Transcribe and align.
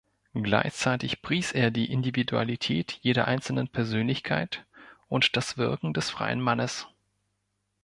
Gleichzeitig 0.33 1.21
pries 1.21 1.51
er 1.51 1.69
die 1.69 1.91
Individualität 1.91 2.91
jeder 3.03 3.27
einzelnen 3.27 3.67
Persönlichkeit 3.67 4.65
und 5.09 5.37
das 5.37 5.59
"Wirken 5.59 5.93
des 5.93 6.09
freien 6.09 6.41
Mannes". 6.41 6.87